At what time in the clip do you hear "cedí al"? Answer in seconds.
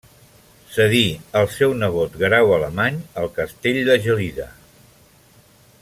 0.77-1.49